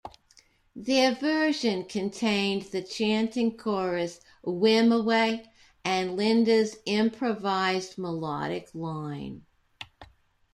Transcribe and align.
Their 0.75 1.13
version 1.13 1.83
contained 1.83 2.63
the 2.63 2.81
chanting 2.81 3.55
chorus 3.55 4.19
"Wimoweh" 4.43 5.45
and 5.85 6.17
Linda's 6.17 6.77
improvised 6.87 7.99
melodic 7.99 8.73
line. 8.73 9.45